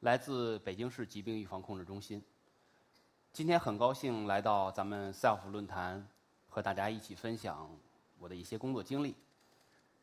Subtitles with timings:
[0.00, 2.22] 来自北京市疾病预防控制中心。
[3.32, 6.06] 今天很高兴来到咱们 SELF 论坛，
[6.48, 7.68] 和大家一起分享
[8.20, 9.12] 我的一些工作经历。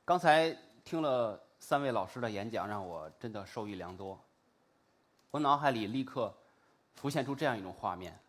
[0.04, 4.20] 刚才听了三位老师的演讲，让我真的受益良多。
[5.32, 6.34] 我脑海里立刻
[6.96, 8.20] 浮现出这样一种画面：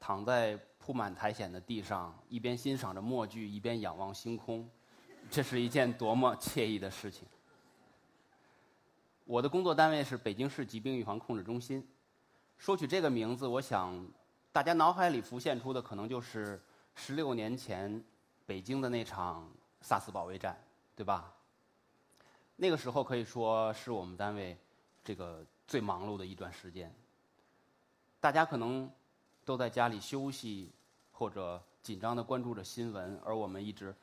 [0.00, 4.68] 躺在铺满苔藓的地上，一边欣赏着默剧，一边仰望星空，
[5.30, 7.28] 这是一件多么惬意的事情！
[9.24, 11.86] 我的工作单位是北京市疾病预防控制中心。
[12.58, 14.06] 说起这个名字，我想
[14.52, 16.62] 大家脑海里浮现出的可能就是
[16.94, 18.04] 十六年前
[18.44, 19.50] 北京的那场
[19.82, 20.62] SARS 保卫战，
[20.94, 21.32] 对吧？
[22.56, 24.56] 那个时候可以说是我们单位
[25.02, 26.94] 这个最忙碌的一段时间。
[28.20, 28.90] 大家可能
[29.44, 30.70] 都在家里休息，
[31.12, 33.94] 或者紧张的关注着新闻，而我们一直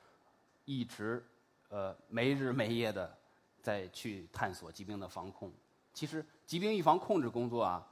[0.66, 1.24] 一直
[1.70, 3.18] 呃没日没夜的。
[3.62, 5.52] 再去探索疾病的防控。
[5.94, 7.86] 其实，疾病预防控制工作啊，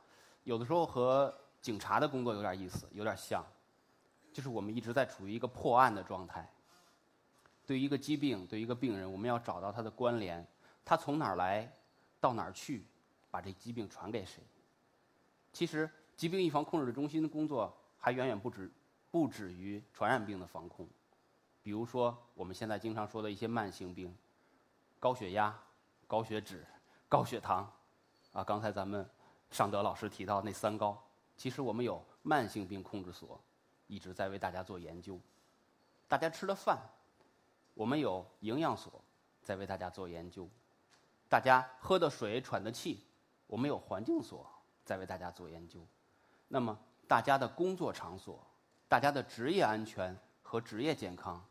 [0.43, 3.45] 有的时候和警察的工作有点意思，有点像，
[4.31, 6.49] 就是我们一直在处于一个破案的状态。
[7.65, 10.47] 对于一个疾病，对于一个病人，我们要找到他的关联，
[10.83, 11.71] 他从哪儿来，
[12.19, 12.85] 到哪儿去，
[13.29, 14.41] 把这疾病传给谁。
[15.51, 18.71] 其实，疾病预防控制中心的工作还远远不止，
[19.11, 20.87] 不止于传染病的防控。
[21.61, 24.15] 比如说，我们现在经常说的一些慢性病。
[24.99, 25.57] 高血压、
[26.07, 26.65] 高血脂、
[27.07, 27.71] 高血糖，
[28.33, 29.09] 啊，刚才咱们
[29.49, 31.01] 尚德老师提到那三高，
[31.37, 33.39] 其实我们有慢性病控制所，
[33.87, 35.19] 一直在为大家做研究。
[36.07, 36.77] 大家吃的饭，
[37.73, 39.01] 我们有营养所，
[39.41, 40.49] 在为大家做研究。
[41.29, 43.05] 大家喝的水、喘的气，
[43.47, 44.45] 我们有环境所，
[44.83, 45.79] 在为大家做研究。
[46.47, 48.45] 那么，大家的工作场所，
[48.89, 51.41] 大家的职业安全和职业健康，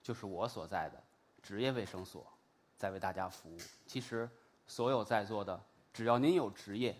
[0.00, 1.02] 就是我所在的
[1.42, 2.26] 职业卫生所。
[2.84, 3.56] 在为大家服务。
[3.86, 4.28] 其实，
[4.66, 5.58] 所有在座的，
[5.90, 6.94] 只要您有职业，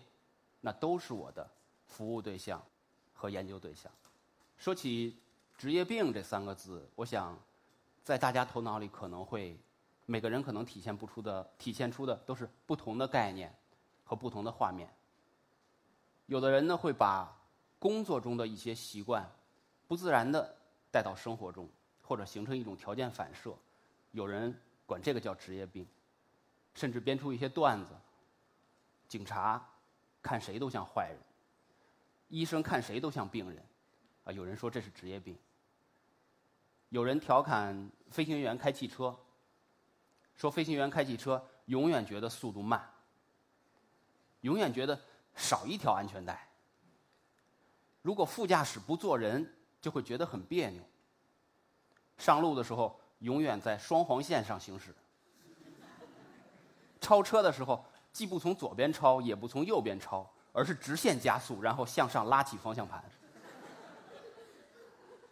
[0.59, 1.47] 那都是我的
[1.85, 2.59] 服务对象
[3.13, 3.91] 和研究对象。
[4.57, 5.15] 说起
[5.55, 7.37] 职业病这三个字，我想，
[8.03, 9.55] 在大家头脑里可能会，
[10.07, 13.55] 每个人可能体现不出的、体现出的都是不同的概念
[14.03, 14.91] 和不同的画面。
[16.25, 17.31] 有的人呢，会把
[17.77, 19.31] 工作中的一些习惯，
[19.87, 20.51] 不自然的
[20.89, 21.69] 带到生活中，
[22.01, 23.55] 或者形成一种条件反射。
[24.13, 24.59] 有人。
[24.85, 25.87] 管这个叫职业病，
[26.73, 27.91] 甚至编出一些段子。
[29.07, 29.63] 警察
[30.21, 31.19] 看谁都像坏人，
[32.27, 33.63] 医生看谁都像病人，
[34.23, 35.37] 啊，有人说这是职业病。
[36.89, 39.17] 有人调侃飞行员开汽车，
[40.35, 42.87] 说飞行员开汽车永远觉得速度慢，
[44.41, 44.99] 永远觉得
[45.35, 46.47] 少一条安全带。
[48.01, 50.83] 如果副驾驶不坐人，就会觉得很别扭。
[52.17, 52.99] 上路的时候。
[53.25, 54.93] 永远在双黄线上行驶，
[57.01, 63.03] 超车的时候既不从左边超，也不从右边超，而是直线加速，然后向上拉起方向盘。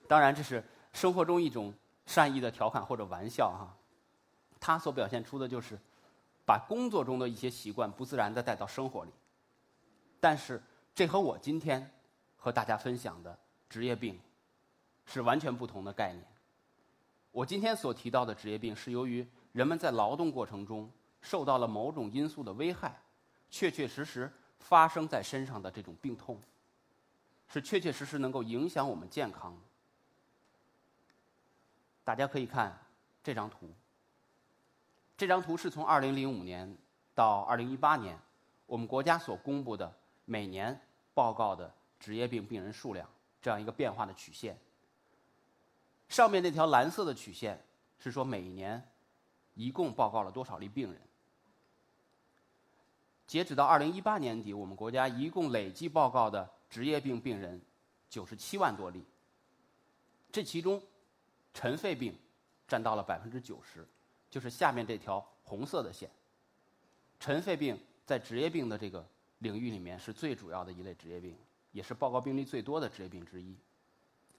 [0.08, 1.72] 当然，这是生活中一种
[2.08, 3.72] 善意的调侃或者玩笑哈。
[4.59, 5.78] 他所表现出的就是
[6.48, 9.12] 把工作中的一些习惯不自然的带到生活里，
[10.20, 10.59] 但是
[10.96, 11.88] 这和我今天
[12.38, 13.38] 和大家分享的
[13.70, 14.20] 职业病
[15.06, 16.26] 是完全不同的概念。
[17.34, 20.90] 我今天所提到的职业病，是由于人们在劳动过程中
[21.20, 22.96] 受到了某种因素的危害，
[23.50, 26.40] 确确实实发生在身上的这种病痛，
[27.48, 29.60] 是确确实实能够影响我们健康。
[32.04, 32.80] 大家可以看
[33.24, 33.68] 这张图。
[35.18, 36.78] 这张图是从2005年
[37.16, 38.20] 到2018年，
[38.68, 39.92] 我们国家所公布的
[40.26, 40.79] 每年
[41.16, 43.09] 报告的职业病病人数量
[43.41, 44.56] 这样一个变化的曲线。
[46.14, 47.60] 上面那条蓝色的曲线
[47.98, 48.88] 是说每一年
[49.56, 51.02] 一共报告了多少例病人。
[53.26, 57.60] 截止到二零一八年底，我们国家一共累计报告的职业病病人
[58.12, 59.04] 九十七万多例。
[60.32, 60.80] 这其中，
[61.52, 62.16] 尘肺病
[62.68, 63.84] 占到了百分之九十，
[64.30, 66.08] 就是下面这条红色的线。
[67.20, 67.76] 尘肺病
[68.06, 69.04] 在职业病的这个
[69.40, 71.36] 领域里面是最主要的一类职业病，
[71.72, 73.58] 也是报告病例最多的职业病之一。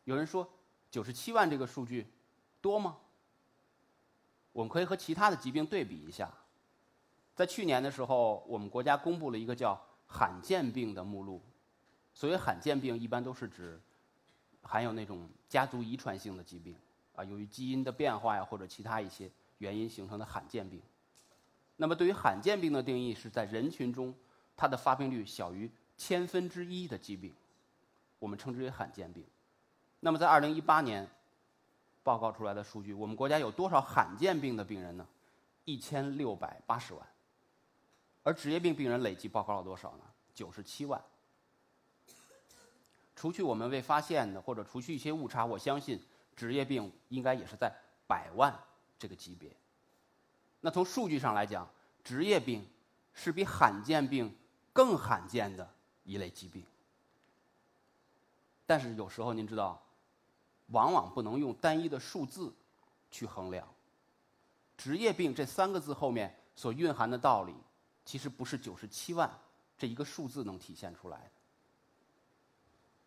[0.05, 0.49] 有人说。
[0.95, 2.07] 九十七万这个数据
[2.61, 2.97] 多吗？
[4.53, 6.33] 我们可以和其他的疾病对比一下。
[7.35, 9.77] 在去年的时候，我们国家公布了一个叫
[10.07, 11.43] 罕见病的目录，
[12.15, 13.81] 所谓罕见病，一般都是指
[14.63, 16.77] 含有那种家族遗传性的疾病
[17.17, 20.81] 啊，由于基因的变化呀或者其他一些原因形成的罕见病。
[21.75, 24.15] 那么，对于罕见病的定义是在人群中
[24.57, 27.35] 它的发病率小于千分之一的疾病，
[28.21, 29.25] 我们称之为罕见病。
[30.05, 31.09] 那么，在二零一八年
[32.03, 35.07] 报告出来的数据，我们国家有多少罕见病的病人呢？
[35.65, 37.09] 一千六百八十万。
[38.23, 40.05] 而职业病病人累计报告了多少呢？
[40.35, 41.03] 九十七万。
[43.17, 45.99] 除去我们未发现的，或者除去一些误差，我相信
[46.37, 47.75] 职业病应该也是在
[48.07, 48.55] 百万
[48.99, 49.57] 这个级别。
[50.61, 51.67] 那从数据上来讲，
[52.05, 52.69] 职业病
[53.15, 54.37] 是比罕见病
[54.71, 55.67] 更罕见的
[56.03, 56.63] 一类疾病。
[58.67, 59.81] 但是有时候您知道，
[60.69, 62.55] 往往不能用单一的数字
[63.11, 63.67] 去衡量。
[64.77, 67.55] 职业病这三个字后面所蕴含的道理。
[68.07, 69.35] 其实不是九十七万
[69.79, 71.31] 这一个数字能体现出来的。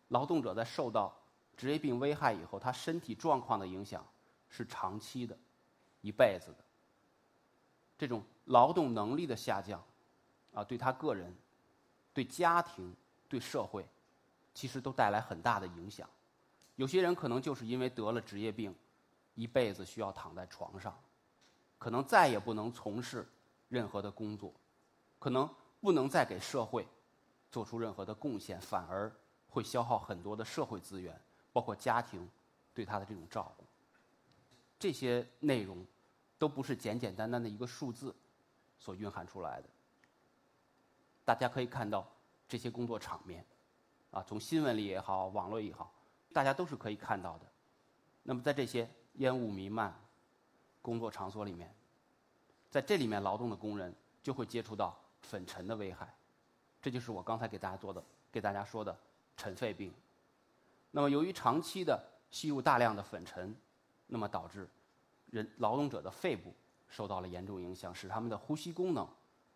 [0.08, 1.14] 劳动者在受到
[1.56, 4.04] 职业病危害以后，他身体状况的影响
[4.48, 5.38] 是长期的、
[6.00, 6.64] 一辈子的。
[7.96, 9.80] 这种劳动能力的下降，
[10.52, 11.32] 啊，对他个人、
[12.12, 12.92] 对家庭、
[13.28, 13.86] 对社会，
[14.52, 16.10] 其实都带来很大的影响。
[16.78, 18.72] 有些人可能就是因为得了职业病，
[19.34, 20.96] 一辈子需要躺在床上，
[21.76, 23.28] 可能再也不能从事
[23.68, 24.54] 任何的工作。
[25.18, 26.86] 可能不能再给社会
[27.50, 29.12] 做出任何的贡献，反而
[29.48, 31.20] 会消耗很多的社会资源，
[31.52, 32.30] 包括家庭
[32.72, 33.64] 对他的这种照顾。
[34.78, 35.84] 这些内容
[36.38, 38.14] 都不是简简单单的一个数字
[38.78, 39.68] 所蕴含出来的。
[41.24, 42.08] 大家可以看到
[42.48, 43.44] 这些工作场面，
[44.12, 45.92] 啊，从新闻里也好，网络也好，
[46.32, 47.46] 大家都是可以看到的。
[48.22, 49.94] 那么在这些烟雾弥漫
[50.82, 51.74] 工作场所里面，
[52.70, 54.98] 在这里面劳动的工人就会接触到。
[55.20, 56.08] 粉尘的危害，
[56.80, 58.96] 这就是我刚才给大家做的、给大家说的
[59.36, 59.92] 尘肺病。
[60.92, 62.00] 那么，由于长期的
[62.30, 63.54] 吸入大量的粉尘，
[64.06, 64.66] 那么导致
[65.30, 66.54] 人劳动者的肺部
[66.88, 69.06] 受到了严重影响，使他们的呼吸功能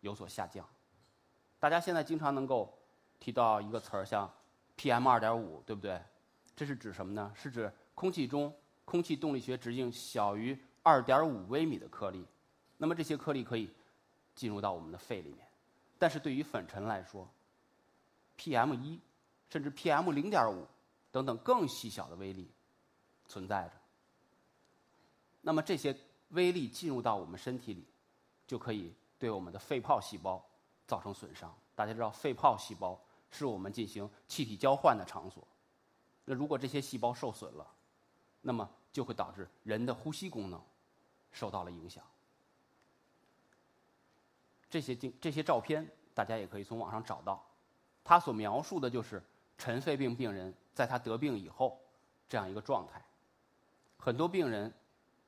[0.01, 0.67] 有所下降。
[1.59, 2.77] 大家现在经常能够
[3.17, 4.29] 提到一个词儿，像
[4.77, 5.99] PM 二点五，对不对？
[6.55, 7.31] 这是指什么呢？
[7.35, 8.53] 是指空气中
[8.85, 12.25] 空气动力学直径小于二点五微米的颗粒。
[12.77, 13.69] 那么这些颗粒可以
[14.35, 15.47] 进入到我们的肺里面。
[15.97, 17.27] 但是对于粉尘来说
[18.37, 18.99] ，PM 一
[19.49, 20.67] 甚至 PM 零点五
[21.11, 22.51] 等等更细小的微粒
[23.25, 23.73] 存在着。
[25.41, 25.95] 那么这些
[26.29, 27.85] 微粒进入到我们身体里，
[28.45, 30.43] 就可以对我们的肺泡细胞
[30.85, 31.55] 造成损伤。
[31.73, 32.99] 大家知道，肺泡细胞
[33.31, 35.47] 是我们进行气体交换的场所。
[36.25, 37.67] 那如果这些细胞受损了，
[38.41, 40.61] 那么就会导致人的呼吸功能
[41.31, 42.03] 受到了影响。
[44.69, 47.45] 这些镜这些照片，大家也可以从网上找到。
[48.03, 49.21] 他所描述的就是
[49.57, 51.79] 尘肺病病人在他得病以后
[52.27, 53.03] 这样一个状态。
[53.97, 54.73] 很多病人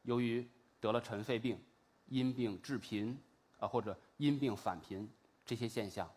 [0.03, 0.49] 由于
[0.79, 1.61] 得了尘肺病，
[2.07, 3.21] 因病致贫
[3.59, 5.09] 啊，或者因病返贫，
[5.45, 6.09] 这些现象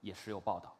[0.00, 0.75] 也时有报道。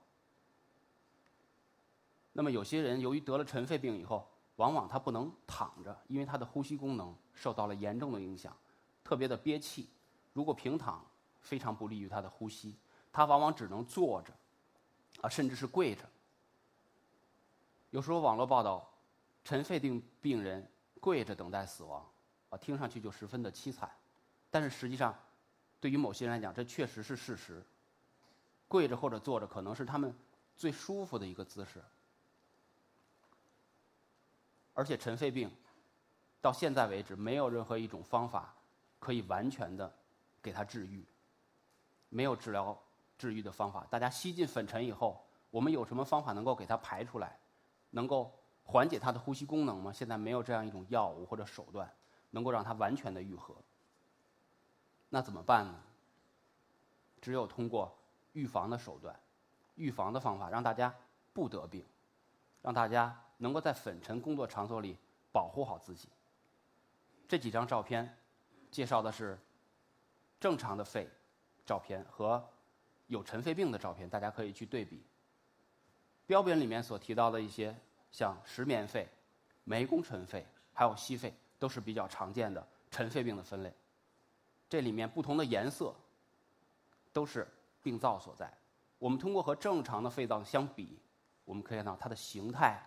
[2.36, 8.54] 那么有些人由于得了尘肺病以后，往往他不能躺着，因为他的呼吸功能受到了严重的影响，
[9.02, 9.88] 特别的憋气。
[10.34, 11.02] 如果平躺，
[11.40, 12.76] 非常不利于他的呼吸，
[13.10, 14.34] 他往往只能坐着，
[15.22, 16.02] 啊，甚至是跪着。
[17.88, 18.86] 有时候网络报道，
[19.42, 22.06] 尘肺病病人跪着等待死亡，
[22.50, 23.90] 啊，听上去就十分的凄惨。
[24.50, 25.18] 但是实际上，
[25.80, 27.64] 对于某些人来讲，这确实是事实。
[28.68, 30.14] 跪着或者坐着，可能是他们
[30.54, 31.82] 最舒服的一个姿势。
[34.76, 35.50] 而且尘肺病，
[36.40, 38.54] 到现在为止，没有任何一种方法
[39.00, 39.92] 可以完全的
[40.42, 41.04] 给他治愈。
[42.10, 42.78] 没有治疗
[43.18, 43.84] 治愈的方法。
[43.90, 47.38] 大家吸进粉尘以后，我们有什么方法能够给它排出来，
[47.90, 48.32] 能够
[48.64, 49.92] 缓解它的呼吸功能吗？
[49.92, 51.90] 现在没有这样一种药物或者手段，
[52.30, 53.56] 能够让它完全的愈合。
[55.08, 55.74] 那怎么办呢？
[57.20, 57.96] 只有通过
[58.34, 59.18] 预防的手段、
[59.74, 60.94] 预防的方法，让大家
[61.32, 61.84] 不得病，
[62.62, 64.96] 让大家能够在粉尘工作场所里
[65.32, 66.08] 保护好自己。
[67.28, 68.16] 这几张照片
[68.70, 69.38] 介绍的是
[70.40, 71.08] 正常的肺。
[71.64, 72.48] 照片和
[73.08, 75.02] 有尘肺病的照片，大家可以去对比。
[76.24, 77.76] 标本里面所提到的一些，
[78.12, 79.08] 像石棉肺、
[79.64, 83.74] 煤工尘肺，还有稀肺，都是比较常见的尘肺病的分类。
[84.68, 85.92] 这里面不同的颜色，
[87.12, 87.44] 都是
[87.82, 88.48] 病灶所在。
[89.00, 90.96] 我们通过和正常的肺脏相比，
[91.44, 92.80] 我们可以看到它的形态、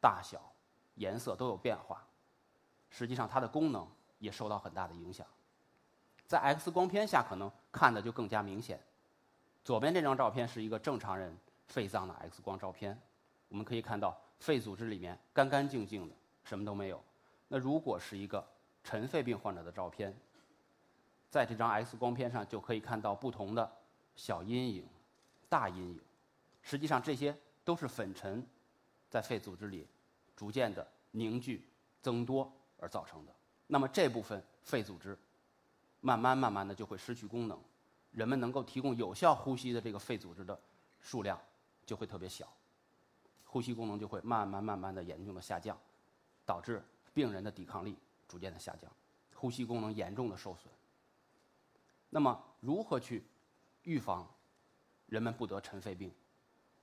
[0.00, 0.40] 大小、
[0.94, 2.04] 颜色都有变化。
[2.90, 3.86] 实际上，它的功能
[4.18, 5.26] 也受到很大的影响。
[6.26, 8.80] 在 X 光片下，可能看的就更加明显。
[9.64, 11.36] 左边这张照片是一个正常人
[11.66, 13.00] 肺脏的 X 光照片，
[13.48, 17.02] 我们可以看到肺组织里面干干净净的，什么都没有。
[17.48, 18.44] 那如果是一个
[18.82, 20.16] 尘肺病患者的照片，
[21.28, 23.70] 在这张 X 光片上就可以看到不同的
[24.14, 24.88] 小阴影、
[25.48, 26.00] 大阴影。
[26.62, 28.44] 实际上，这些都是粉尘
[29.08, 29.86] 在肺组织里
[30.36, 31.66] 逐渐的凝聚、
[32.02, 33.34] 增多而造成的。
[33.66, 35.18] 那么这部分肺组织
[36.00, 37.60] 慢慢慢慢的就会失去功能，
[38.12, 40.58] 人们能够提供有效呼吸的这个肺组织的
[41.00, 41.40] 数量
[41.84, 42.46] 就会特别小，
[43.44, 45.76] 呼吸功能就会慢慢慢慢的严重的下降，
[46.44, 46.82] 导致
[47.12, 47.96] 病人的抵抗力
[48.28, 48.90] 逐渐的下降，
[49.34, 50.72] 呼吸功能严重的受损。
[52.10, 53.24] 那么如何去
[53.82, 54.28] 预防
[55.06, 56.12] 人们不得尘肺病？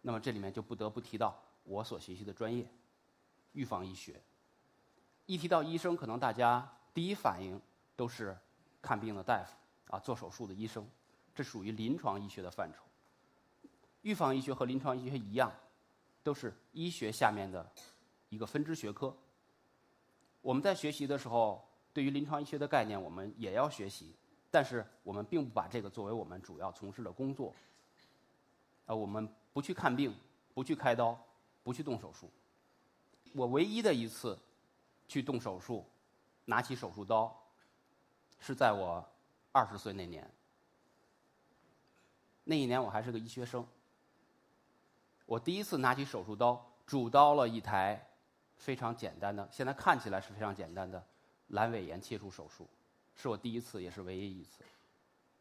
[0.02, 2.68] 那么这里面就不得不提到我所学习的专业——
[3.54, 4.22] 预防医学。
[5.26, 7.60] 一提到医生，可能大家第一反应
[7.96, 8.38] 都是
[8.82, 9.56] 看病的大夫
[9.90, 10.88] 啊，做手术的医生，
[11.34, 12.84] 这属于临床医学的范畴。
[14.02, 15.52] 预防医学和临床医学一样，
[16.22, 17.72] 都是医学下面的
[18.30, 19.16] 一个分支学科。
[20.42, 24.14] 我们在学习的时候，对于临床医学的概念，我们也要学习，
[24.52, 27.54] 但是我们并不把这个作为我们主要从事的工作。
[28.86, 29.34] 啊，我们。
[29.54, 30.12] 不去看病，
[30.56, 31.16] 不去开刀，
[31.64, 32.30] 不去动手术。
[33.34, 34.38] 我唯一的一次
[35.08, 35.86] 去动手术，
[36.46, 37.36] 拿起手术刀，
[38.40, 39.04] 是在我
[39.52, 40.30] 二十岁那年。
[42.44, 43.66] 那一年我还是个医学生。
[45.26, 48.06] 我第一次拿起手术刀，主刀了一台
[48.58, 51.04] 非常简单的，现在看起来是非常简单的
[51.52, 52.70] 阑尾炎切除手术，
[53.16, 54.64] 是我第一次，也是唯一一次。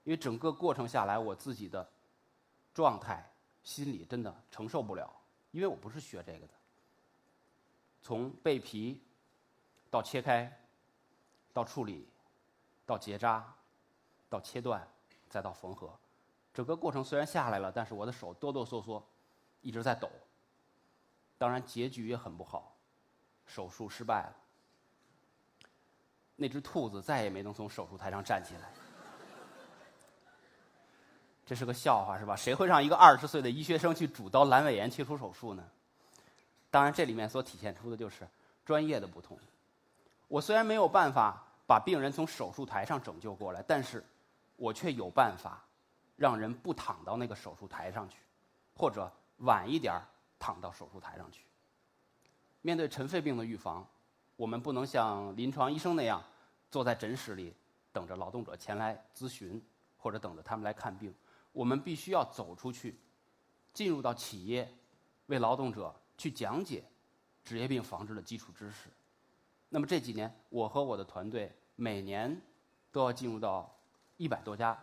[0.04, 1.88] 因为整个过程下来，我自己的
[2.72, 3.28] 状态。
[3.64, 5.08] 心理真的承受不了，
[5.52, 6.52] 因为我不是学这个的。
[8.02, 9.00] 从备皮，
[9.88, 10.52] 到切开，
[11.52, 12.08] 到处理，
[12.84, 13.54] 到结扎，
[14.28, 14.86] 到切断，
[15.30, 15.96] 再到缝合，
[16.52, 19.00] 整个过程虽然下来了，但是我的手哆哆嗦嗦，
[19.60, 20.10] 一直在抖。
[21.38, 22.76] 当然结局也很不好，
[23.46, 24.36] 手术失败了。
[26.34, 28.72] 那只兔子再也没能从手术台上站起来。
[31.52, 32.34] 这是个笑话，是吧？
[32.34, 35.62] 谁会让一个二十岁的医学生去主刀阑尾炎切除手术呢？
[36.70, 38.26] 当然，这里面所体现出的就是
[38.64, 39.38] 专业的不同。
[40.28, 44.02] 我虽然没有办法把病人从手术台上拯救过来，但是
[44.56, 45.62] 我却有办法
[46.16, 48.16] 让人不躺到那个手术台上去，
[48.74, 50.00] 或者晚一点
[50.38, 51.44] 躺到手术台上去。
[52.62, 53.86] 面对尘肺病的预防，
[54.36, 56.24] 我们不能像临床医生那样
[56.70, 57.54] 坐在诊室里
[57.92, 59.62] 等着劳动者前来咨询，
[59.98, 61.14] 或者等着他们来看病。
[61.52, 62.98] 我们必须要走出去，
[63.72, 64.72] 进入到企业，
[65.26, 66.84] 为劳动者去讲解
[67.44, 68.88] 职业病防治的基础知识。
[69.68, 72.40] 那么这几年，我和我的团队每年
[72.90, 73.74] 都要进入到
[74.16, 74.78] 一百多家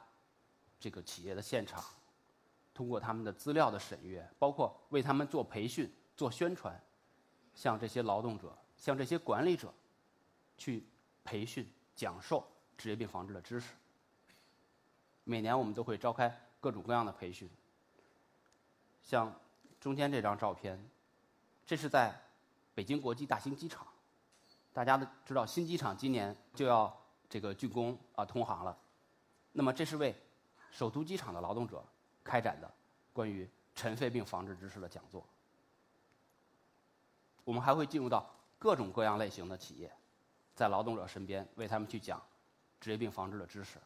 [0.79, 1.83] 这个企业的现场，
[2.73, 6.79] 通过他们的资料的审阅，包括为他们做培训、做宣传，
[7.53, 9.73] 向这些劳动者、向这些管理者
[10.57, 10.87] 去
[11.23, 12.45] 培训、讲授
[12.77, 13.73] 职业病防治的知识。
[15.23, 16.48] 每年我们都会召开。
[16.59, 17.49] 各种各样的培训，
[19.01, 19.33] 像
[19.79, 20.89] 中间这张照片，
[21.65, 22.13] 这是在
[22.75, 23.87] 北京国际大兴机场。
[24.71, 26.95] 大家都知道，新机场今年就要
[27.27, 28.77] 这个竣工啊通航了。
[29.51, 30.15] 那么，这是为
[30.71, 31.83] 首都机场的劳动者
[32.23, 32.71] 开展的
[33.11, 35.25] 关于尘肺病防治知识的讲座。
[37.43, 39.91] 我们还会进入到各种各样类型的企业，
[40.55, 42.21] 在劳动者身边为他们去讲
[42.79, 43.79] 职业病防治的知识。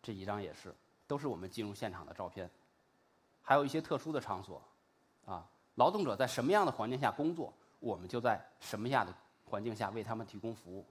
[0.00, 0.74] 这几张也是。
[1.08, 2.48] 都是我们进入现场的照片，
[3.42, 4.62] 还有一些特殊的场所，
[5.24, 5.44] 啊，
[5.76, 9.12] 劳动者在什么样的环境下工作，我们就在什么样的
[9.46, 10.86] 环境下为他们提供服务。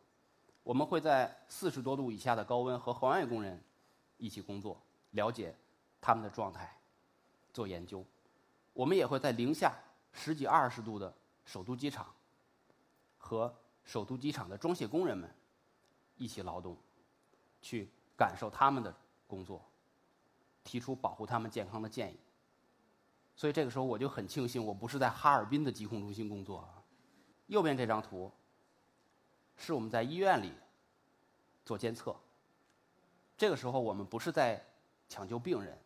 [0.63, 3.63] 我们会在四十多度以下的高温和环卫工人
[4.17, 4.81] 一起工作，
[5.11, 5.55] 了解
[6.01, 6.77] 他们的状态，
[7.53, 8.03] 做研究。
[8.73, 9.73] 我们也会在零下
[10.11, 11.13] 十几二十度的
[11.45, 12.07] 首都机场，
[13.17, 15.29] 和首都机场的装卸工人们
[16.17, 16.75] 一起劳动，
[17.61, 18.93] 去感受他们的
[19.27, 19.61] 工作。
[20.67, 22.19] 提出保护他们健康的建议，
[23.37, 26.67] 所以这个时候我就很庆幸，我不是在哈尔滨的疾控中心工作。
[27.45, 28.29] 右边这张图
[29.55, 30.51] 是我们在医院里
[31.63, 32.13] 做监测，
[33.37, 34.61] 这个时候我们不是在
[35.07, 35.79] 抢救病人，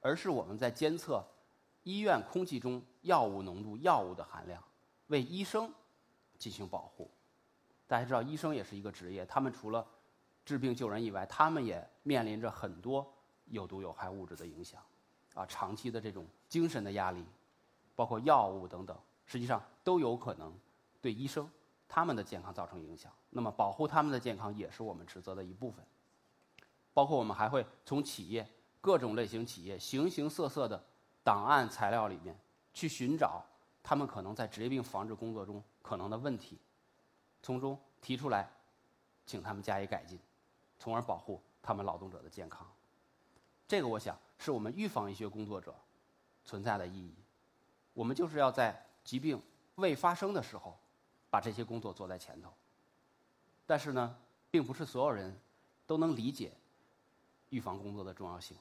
[0.00, 1.24] 而是我们在监测
[1.84, 4.60] 医院空气中药物浓度、药物的含量，
[5.06, 5.72] 为医生
[6.36, 7.08] 进行保护。
[7.86, 9.86] 大家知道，医生也是一个职业，他们除了
[10.44, 13.14] 治病救人以外，他们也面临着很多。
[13.46, 14.82] 有毒有害物质的影响，
[15.34, 17.24] 啊，长期的这种精神的压力，
[17.94, 18.96] 包括药物等等，
[19.26, 20.52] 实际上都有可能
[21.00, 21.48] 对医生
[21.88, 23.12] 他们的健康造成影响。
[23.30, 25.84] 那么，保护他们的健康也是我们职责的一部分。
[26.94, 28.46] 包括我们还会从企业
[28.80, 30.84] 各种类型企业形形色色的
[31.24, 32.38] 档案材料里面
[32.74, 33.42] 去寻找
[33.82, 36.58] 他们可能在职业病防治工作中可能的问题，
[37.42, 38.50] 从中提出来，
[39.24, 40.18] 请他们加以改进，
[40.78, 42.66] 从而保护他们劳动者的健康。
[43.72, 45.74] 这个我想是我们预防医学工作者
[46.44, 47.14] 存在的意义。
[47.94, 49.40] 我们就是要在疾病
[49.76, 50.76] 未发生的时候，
[51.30, 52.52] 把这些工作做在前头。
[53.64, 54.14] 但是呢，
[54.50, 55.34] 并不是所有人
[55.86, 56.52] 都能理解
[57.48, 58.54] 预防工作的重要性。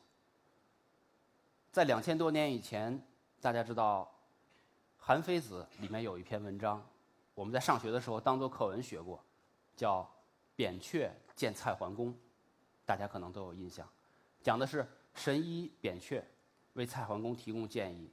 [1.74, 3.06] 在两千多年以前，
[3.42, 4.04] 大家知道
[4.98, 6.82] 《韩非子》里面有一篇文章，
[7.36, 9.22] 我们在上学的时候当做课文学过，
[9.76, 10.04] 叫
[10.56, 12.14] 《扁鹊见蔡桓公》，
[12.86, 13.86] 大家可能都有印象。
[14.42, 16.24] 讲的是神医扁鹊
[16.74, 18.10] 为蔡桓公提供建议，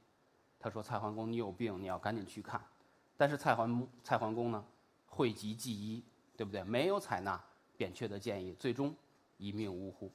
[0.59, 2.61] 他说：“蔡桓公，你有病，你要赶紧去看。”
[3.15, 4.63] 但是蔡桓蔡桓公呢，
[5.07, 6.03] 讳疾忌医，
[6.37, 6.63] 对不对？
[6.63, 7.41] 没有采纳
[7.77, 8.95] 扁鹊的建议，最终
[9.37, 10.11] 一命呜呼。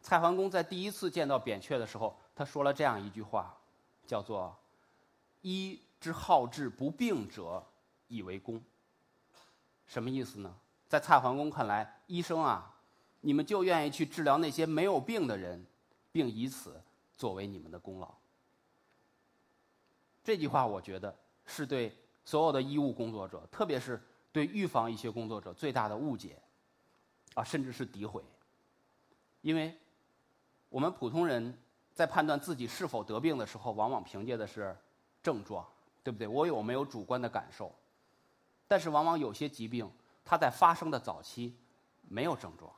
[0.00, 3.56] 蔡桓公在第一次见到扁鹊的时候，他说了这样一句话，
[4.06, 4.56] 叫做
[5.42, 7.64] “医之好治不病者，
[8.08, 8.62] 以为功。”
[9.86, 10.54] 什么意思呢？
[10.88, 12.74] 在蔡桓公看来，医生啊，
[13.22, 15.64] 你们就愿意去治疗那些没有病的人，
[16.12, 16.78] 并以此
[17.16, 18.14] 作为你们的功劳。
[20.22, 23.98] 这句话，我觉得是对所有的医务工作者，特别是
[24.30, 26.38] 对预防医学工作者最大的误解，
[27.32, 28.22] 啊，甚至是诋毁，
[29.40, 29.74] 因为。
[30.72, 31.54] 我们普通人
[31.92, 34.74] 在判断自己是否得病的时候，往往凭借的是
[35.22, 35.62] 症状，
[36.02, 36.26] 对不对？
[36.26, 37.70] 我有没有主观的感受？
[38.66, 39.92] 但是，往往有些疾病，
[40.24, 41.54] 它在发生的早期
[42.08, 42.72] 没有症状，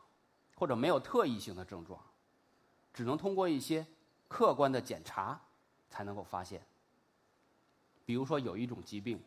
[0.55, 2.01] 或者没有特异性的症状，
[2.93, 3.87] 只能通过一些
[4.29, 5.41] 客观的检查
[5.89, 6.65] 才能够发现。
[8.05, 9.23] 比如说，有一种疾病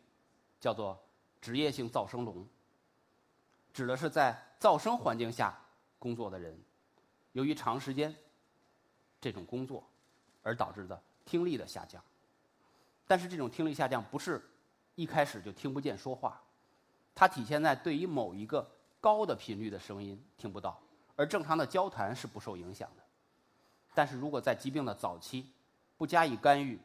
[0.60, 0.98] 叫做
[1.40, 2.46] 职业性噪声聋，
[3.72, 5.58] 指的是在噪声环境下
[5.98, 6.58] 工作的人，
[7.32, 8.14] 由于长时间。
[9.20, 9.82] 这种工作，
[10.44, 12.00] 而导致的听力的下降。
[13.04, 14.48] 但是这种听力下降不是
[14.94, 16.40] 一开始就听不见说话，
[17.16, 20.80] 它体现在对于某一个高的频率的声音听不到，
[21.18, 23.02] 而正常的交谈是不受影响的。
[23.92, 25.50] 但是如果在疾病的早期
[25.96, 26.78] 不加以干预、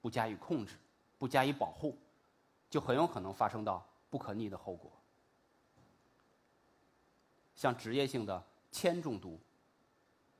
[0.00, 0.76] 不加以控制、
[1.18, 1.98] 不加以保护，
[2.70, 4.92] 就很有可能发生到不可逆的后果，
[7.56, 9.40] 像职业性的铅中毒，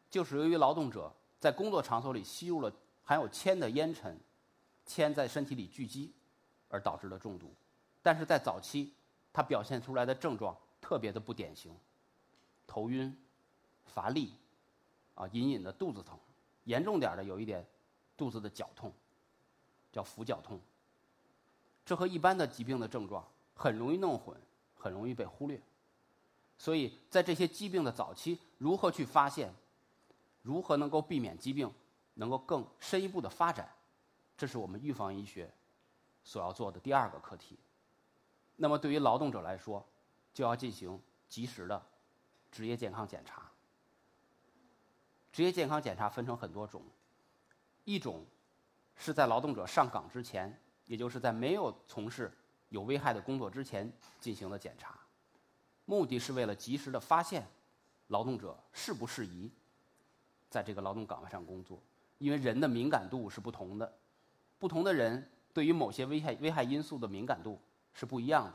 [0.09, 1.13] 就是由于劳动者。
[1.41, 2.71] 在工作场所里吸入了
[3.03, 4.15] 含有铅的烟尘，
[4.85, 6.13] 铅在身体里聚集，
[6.69, 7.51] 而导致了中毒。
[8.03, 8.93] 但是在早期，
[9.33, 11.75] 它表现出来的症状特别的不典型：
[12.67, 13.19] 头晕、
[13.87, 14.35] 乏力，
[15.15, 16.19] 啊，隐隐的肚子疼，
[16.65, 17.67] 严重点的有一点
[18.17, 18.93] 肚子的绞痛，
[19.93, 20.61] 叫腹绞痛。
[21.85, 24.37] 这和一般的疾病的症状很容易弄混，
[24.77, 25.61] 很容易被忽略。
[26.57, 29.53] 所以在这些疾病的早期，如何去发现？
[30.43, 31.71] 如何能够避免疾病
[32.15, 33.69] 能够更深一步的发展？
[34.39, 35.53] 这是我们预防医学
[36.25, 37.59] 所要做的第二个课题。
[38.57, 39.85] 那么，对于劳动者来说，
[40.33, 41.83] 就要进行及时的
[42.51, 43.50] 职业健康检查。
[45.41, 46.83] 职业健康检查分成很多种，
[47.87, 48.27] 一种
[48.95, 52.31] 是在劳动者上岗之前，也就是在没有从事
[52.69, 54.95] 有危害的工作之前进行的检查，
[55.87, 57.49] 目的是为了及时的发现
[58.09, 59.51] 劳动者适不适宜。
[60.51, 61.83] 在这个劳动岗位上工作，
[62.19, 63.91] 因为人的敏感度是不同的，
[64.59, 67.59] 不同的人对于某些危害危害因素的敏感度
[67.95, 68.53] 是不一样的。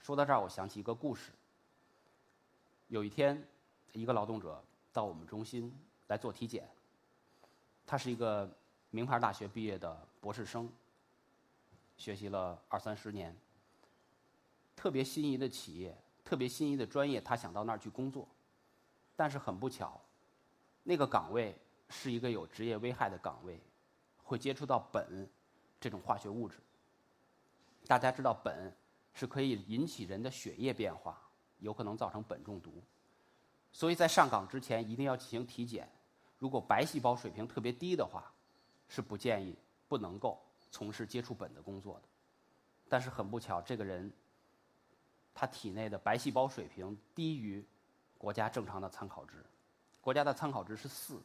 [0.00, 1.32] 说到这儿，我想起一个故事。
[2.86, 3.44] 有一天，
[3.92, 4.62] 一个劳动者
[4.96, 5.70] 到我们中心
[6.06, 6.66] 来做体检，
[7.84, 8.50] 他是一个
[8.88, 10.72] 名牌大学毕业的博士生，
[11.98, 13.36] 学习了二三十年，
[14.74, 18.26] 特别心仪的企业，特别心仪的专业，他想到那儿去工作，
[19.14, 20.00] 但是很不巧。
[20.82, 21.54] 那个岗位
[21.90, 23.60] 是一个有职业危害的岗位，
[24.24, 25.28] 会接触到苯
[25.78, 26.56] 这种化学物质。
[27.86, 28.72] 大家知道，苯
[29.12, 31.20] 是可以引起人的血液变化，
[31.58, 32.82] 有可能造成苯中毒。
[33.76, 35.86] 所以在上岗之前一定要进行体检。
[36.38, 38.32] 如果白细胞水平特别低的话，
[38.88, 39.54] 是不建议、
[39.86, 42.08] 不能够从事接触苯的工作的。
[42.88, 44.10] 但是很不巧，这个人
[45.34, 47.62] 他体内的白细胞水平低于
[48.16, 49.44] 国家正常的参考值。
[50.00, 51.20] 国家的参考值是四，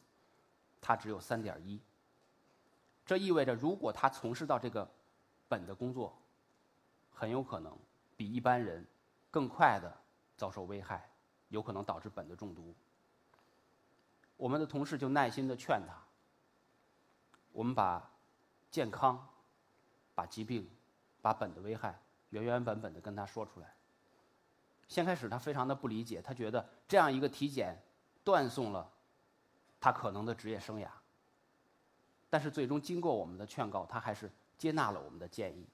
[0.78, 1.80] 他只有三点一。
[3.06, 4.86] 这意味着，如果他从事到这个
[5.48, 6.14] 苯的工作，
[7.14, 7.74] 很有可能
[8.14, 8.86] 比一般人
[9.30, 9.90] 更快的
[10.36, 11.08] 遭受危害，
[11.52, 12.74] 有可能导致苯的中毒。
[14.36, 15.94] 我们的同事就耐心的劝他，
[17.52, 18.10] 我们把
[18.70, 19.28] 健康、
[20.14, 20.68] 把疾病、
[21.20, 21.96] 把苯的危害
[22.30, 23.72] 原原本本的跟他说出来。
[24.88, 27.80] 先开始他非常的不理解，他觉得这样一个体检。
[28.24, 28.88] 断送了
[29.80, 30.86] 他可能的职业生涯。
[32.30, 35.66] 但是最终经过我们的劝告，他还是接纳了我们的建议。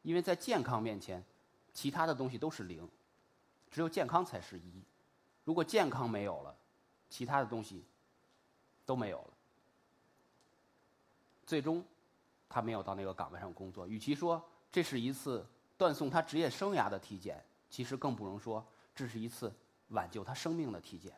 [0.00, 1.22] 因为在健康面前，
[1.74, 2.88] 其他的东西都是零，
[3.74, 4.84] 只有健康才是一。
[5.42, 6.56] 如果健康没有了，
[7.10, 7.84] 其他的东西
[8.86, 9.34] 都没有了。
[11.44, 11.84] 最终，
[12.48, 13.84] 他没有到那个岗位上工作。
[13.88, 15.44] 与其说这是一次
[15.76, 19.52] 断送他职业生涯的体检，其实更不容说这是一次
[19.88, 21.12] 挽救他生命的体检。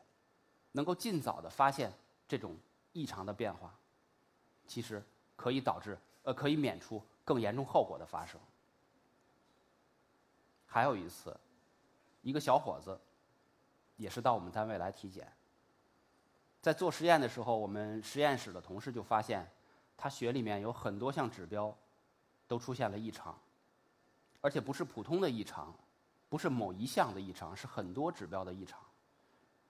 [0.72, 1.92] 能够尽早的发现
[2.26, 2.56] 这种
[2.94, 3.78] 异常的变化，
[4.66, 5.04] 其实
[5.36, 8.40] 可以导致呃可以免除更严重后果的发生。
[10.64, 11.38] 还有一次，
[12.26, 13.00] 一个小伙子
[13.96, 15.32] 也是到我们单位来体检，
[16.60, 19.48] 在做实验的时候，我们实验室的同事就发现。
[19.98, 21.74] 他血里面有很多项指标
[22.46, 23.34] 都出现了异常，
[24.42, 25.74] 而且不是普通的异常，
[26.28, 28.78] 不是某一项的异常，是很多指标的异常，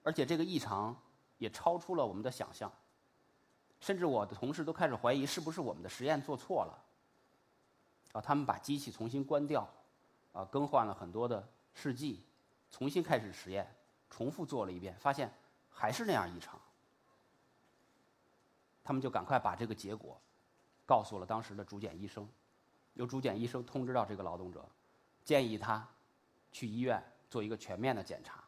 [0.03, 0.93] 而且这个异常
[1.37, 2.69] 也超出了我们的想象，
[3.79, 6.83] 甚至我的同事都开始怀疑是不是我们的实验做错了。
[8.11, 9.65] 啊，他们把机器重新关掉，
[10.33, 12.21] 啊，更换了很多的试剂，
[12.71, 13.67] 重新开始实验，
[14.09, 15.31] 重复做了一遍，发现
[15.69, 16.59] 还是那样异常。
[18.83, 20.19] 他们就赶快把这个结果
[20.85, 22.27] 告诉了当时的主检医生，
[22.93, 24.65] 由主检医生通知到这个劳动者，
[25.25, 25.85] 建议他
[26.51, 28.43] 去医院做一个全面的检查，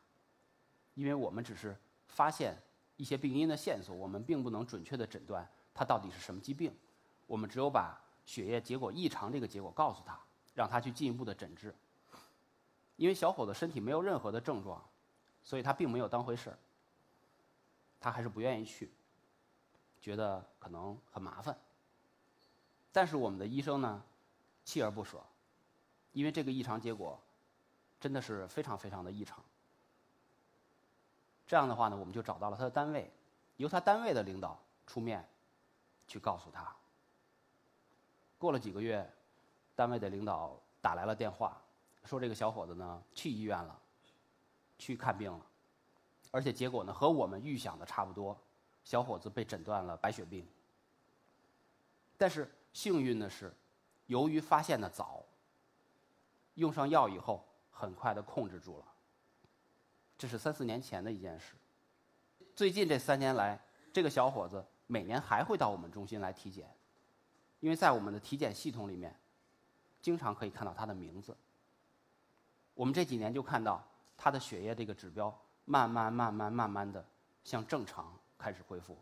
[0.93, 1.77] 因为我们只是
[2.07, 2.57] 发现
[2.95, 6.73] 一些病因的线索，我们并不能准确的诊断他到底是什么疾病，
[7.27, 10.17] 我们只有把血液结果异常这个结果告诉他，
[10.53, 11.75] 让他去进一步的诊治。
[12.99, 14.83] 因为小伙子身体没有任何的症状，
[15.41, 16.59] 所以他并没有当回事儿，
[17.97, 18.91] 他还是不愿意去。
[20.01, 21.57] 觉得可能很麻烦，
[22.91, 24.03] 但是我们的医生呢，
[24.65, 25.17] 锲而不舍，
[26.11, 27.17] 因为这个异常结果
[28.01, 29.41] 真的是非常非常的异常。
[31.47, 33.09] 这样的话呢，我们就找到了他的单位，
[33.55, 35.25] 由他单位的领导出面
[36.05, 36.75] 去告诉他。
[38.37, 39.09] 过了几个月，
[39.73, 41.61] 单位的领导打来了电话，
[42.05, 43.79] 说这个小伙子呢去医院了，
[44.77, 45.45] 去看病了，
[46.31, 48.37] 而且结果呢和我们预想的差不多。
[48.83, 50.47] 小伙子被诊断了白血病，
[52.17, 53.53] 但是幸运的是，
[54.07, 55.23] 由于发现的早，
[56.55, 58.85] 用上药以后很快的控制住了。
[60.17, 61.53] 这是三四年前的一件事。
[62.55, 63.59] 最近这三年来，
[63.93, 66.67] 这个小伙子每年还会到我们中心来体检，
[67.59, 69.15] 因为在我们的体检系统里面，
[70.01, 71.37] 经常可以看到他的名字。
[72.79, 77.05] 我们这几年就看到他的血液这个指标慢慢慢慢慢慢的
[77.43, 78.17] 向正常。
[78.37, 78.97] 开始恢复，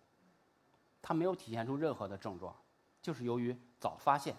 [1.00, 2.56] 他没有体现出任何的症状，
[3.04, 4.36] 就是由于早发现，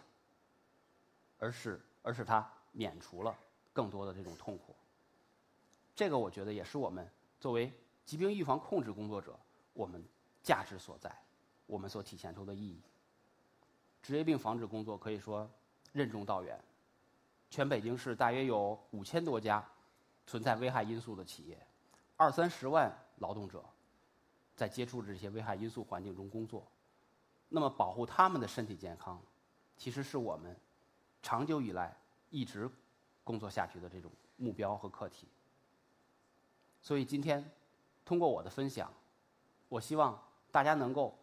[1.38, 3.32] 而是而使他免除了
[3.72, 4.74] 更多的这种痛苦。
[5.94, 7.72] 这个我觉得也是我们作为
[8.04, 9.38] 疾病预防控制工作者，
[9.72, 10.04] 我们
[10.42, 11.16] 价值所在，
[11.66, 12.82] 我们所体现出的意义。
[14.02, 15.48] 职业病防治工作可以说
[15.92, 16.60] 任重道远，
[17.50, 19.64] 全北京市大约有五千多家
[20.26, 21.66] 存在危害因素的企业，
[22.16, 23.64] 二三十万劳动者。
[24.56, 26.66] 在接触这些危害因素环境中工作，
[27.48, 29.22] 那么保护他们的身体健康，
[29.76, 30.56] 其实是我们
[31.22, 31.96] 长久以来
[32.30, 32.68] 一直
[33.22, 35.28] 工作下去的这种目标和课题。
[36.82, 37.48] 所以今天
[38.04, 38.92] 通过我的分享，
[39.68, 41.16] 我希望大家能够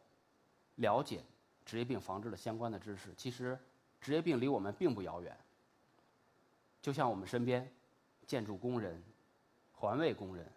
[0.75, 1.21] 了解
[1.65, 3.13] 职业病防治的相关的知识。
[3.17, 3.59] 其实
[3.99, 5.37] 职业病离我们并不遥远，
[6.85, 7.67] 就像我们身边
[8.27, 9.03] 建筑工人、
[9.73, 10.47] 环卫工人，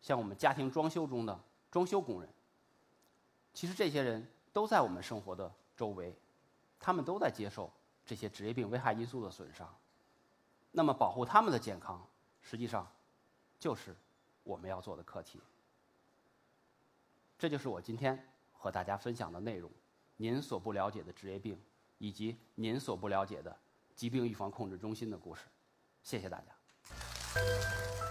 [0.00, 1.38] 像我们家庭装修中的。
[1.70, 2.30] 装修工人，
[3.52, 6.16] 其实这些人都在我们生活的周围，
[6.80, 7.70] 他们都在接受
[8.06, 9.68] 这些职业病危害因素的损伤。
[10.70, 12.02] 那么，保护他们的健康，
[12.40, 12.90] 实际上
[13.58, 13.94] 就是
[14.44, 15.42] 我们要做的课题。
[17.38, 19.70] 这就是我今天和大家分享的内容：
[20.16, 21.60] 您所不了解的职业病，
[21.98, 23.54] 以及您所不了解的
[23.94, 25.42] 疾病预防控制中心的故事。
[26.02, 28.03] 谢谢大家。